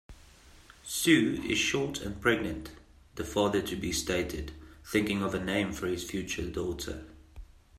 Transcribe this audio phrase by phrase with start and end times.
[0.81, 2.71] "Sue is short and pregnant",
[3.13, 4.51] the father-to-be stated,
[4.83, 7.03] thinking of a name for his future daughter.